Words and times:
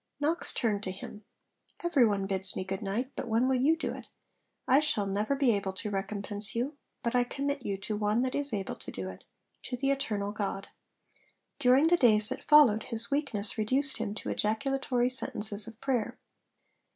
Knox 0.19 0.51
turned 0.51 0.81
to 0.81 0.89
him: 0.91 1.25
'Every 1.83 2.07
one 2.07 2.25
bids 2.25 2.55
me 2.55 2.63
good 2.63 2.81
night; 2.81 3.11
but 3.15 3.27
when 3.27 3.47
will 3.47 3.61
you 3.61 3.77
do 3.77 3.93
it? 3.93 4.07
I 4.67 4.79
shall 4.79 5.05
never 5.05 5.35
be 5.35 5.55
able 5.55 5.73
to 5.73 5.91
recompense 5.91 6.55
you; 6.55 6.75
but 7.03 7.13
I 7.13 7.23
commit 7.23 7.63
you 7.63 7.77
to 7.77 7.95
One 7.95 8.23
that 8.23 8.33
is 8.33 8.51
able 8.51 8.73
to 8.77 8.89
do 8.91 9.09
it 9.09 9.25
to 9.61 9.77
the 9.77 9.91
Eternal 9.91 10.31
God.' 10.31 10.69
During 11.59 11.85
the 11.89 11.97
days 11.97 12.29
that 12.29 12.47
followed, 12.49 12.81
his 12.89 13.11
weakness 13.11 13.59
reduced 13.59 13.97
him 13.99 14.15
to 14.15 14.29
ejaculatory 14.29 15.11
sentences 15.11 15.67
of 15.67 15.79
prayer. 15.79 16.17